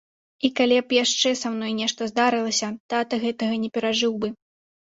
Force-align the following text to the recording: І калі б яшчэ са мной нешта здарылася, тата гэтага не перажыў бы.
І 0.47 0.49
калі 0.59 0.77
б 0.93 0.97
яшчэ 1.03 1.33
са 1.41 1.51
мной 1.59 1.75
нешта 1.81 2.09
здарылася, 2.13 2.73
тата 2.97 3.23
гэтага 3.27 3.63
не 3.69 3.73
перажыў 3.79 4.21
бы. 4.21 4.27